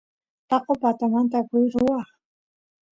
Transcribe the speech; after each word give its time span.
patay 0.47 0.77
taqomanta 0.83 1.37
akush 1.41 1.73
ruwaq 1.81 2.07